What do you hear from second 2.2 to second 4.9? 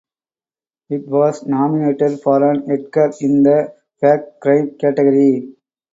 for an Edgar in the Fact Crime